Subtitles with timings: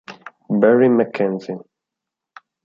[0.59, 1.61] Barry MacKenzie